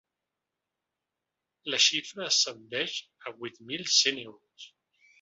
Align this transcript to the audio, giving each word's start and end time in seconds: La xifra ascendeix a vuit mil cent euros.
La 1.71 1.79
xifra 1.89 2.27
ascendeix 2.31 2.99
a 3.33 3.37
vuit 3.39 3.65
mil 3.71 3.89
cent 4.01 4.23
euros. 4.29 4.71